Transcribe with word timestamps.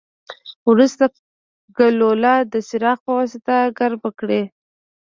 وروسته 0.69 1.03
ګلوله 1.77 2.33
د 2.51 2.53
څراغ 2.67 2.97
پواسطه 3.05 3.55
ګرمه 3.77 4.09
کړئ. 4.19 4.43